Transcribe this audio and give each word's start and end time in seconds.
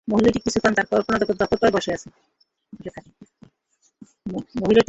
মহিলাটি 0.07 0.39
কিছুক্ষণ 0.39 0.73
তার 0.73 0.87
কল্পনারাজ্য 0.91 1.33
দখল 1.41 1.57
করে 1.57 1.71
বসে 1.71 1.91
থাকে। 1.95 3.01